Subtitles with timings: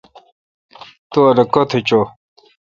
[1.11, 2.05] تو الو کیتھ چوں۔